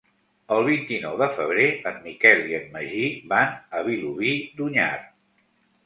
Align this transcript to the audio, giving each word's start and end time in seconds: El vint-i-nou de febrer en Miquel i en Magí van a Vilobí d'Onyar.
El 0.53 0.63
vint-i-nou 0.67 1.19
de 1.23 1.27
febrer 1.35 1.67
en 1.91 2.01
Miquel 2.07 2.43
i 2.55 2.59
en 2.63 2.67
Magí 2.79 3.07
van 3.35 3.57
a 3.83 3.87
Vilobí 3.93 4.37
d'Onyar. 4.59 4.93